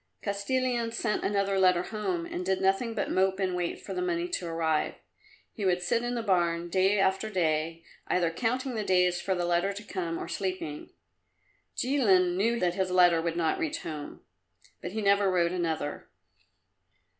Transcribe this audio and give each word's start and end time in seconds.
Kostilin 0.23 0.91
sent 0.91 1.21
another 1.23 1.59
letter 1.59 1.83
home 1.83 2.25
and 2.25 2.43
did 2.43 2.59
nothing 2.59 2.95
but 2.95 3.11
mope 3.11 3.39
and 3.39 3.55
wait 3.55 3.79
for 3.79 3.93
the 3.93 4.01
money 4.01 4.27
to 4.29 4.47
arrive. 4.47 4.95
He 5.53 5.63
would 5.63 5.83
sit 5.83 6.01
in 6.01 6.15
the 6.15 6.23
barn 6.23 6.71
day 6.71 6.97
after 6.97 7.29
day, 7.29 7.83
either 8.07 8.31
counting 8.31 8.73
the 8.73 8.83
days 8.83 9.21
for 9.21 9.35
the 9.35 9.45
letter 9.45 9.71
to 9.73 9.83
come 9.83 10.17
or 10.17 10.27
sleeping. 10.27 10.89
Jilin 11.77 12.35
knew 12.35 12.59
that 12.59 12.73
his 12.73 12.89
letter 12.89 13.21
would 13.21 13.37
not 13.37 13.59
reach 13.59 13.81
home, 13.83 14.21
but 14.81 14.93
he 14.93 15.03
never 15.03 15.29
wrote 15.31 15.51
another. 15.51 16.09